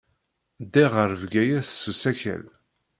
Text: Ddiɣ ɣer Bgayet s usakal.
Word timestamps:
Ddiɣ 0.63 0.91
ɣer 0.97 1.11
Bgayet 1.21 1.67
s 1.71 1.83
usakal. 1.91 2.43